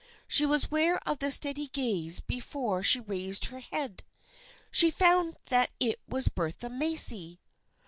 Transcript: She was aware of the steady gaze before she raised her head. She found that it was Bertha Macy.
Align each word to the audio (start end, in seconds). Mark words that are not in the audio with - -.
She 0.27 0.47
was 0.47 0.65
aware 0.65 0.97
of 1.07 1.19
the 1.19 1.29
steady 1.29 1.67
gaze 1.67 2.21
before 2.21 2.81
she 2.81 2.99
raised 3.01 3.45
her 3.45 3.59
head. 3.59 4.03
She 4.71 4.89
found 4.89 5.37
that 5.49 5.69
it 5.79 5.99
was 6.09 6.27
Bertha 6.27 6.71
Macy. 6.71 7.39